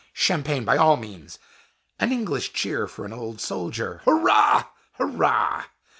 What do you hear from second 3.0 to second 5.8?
an old soldier! Hurrah! hurrah!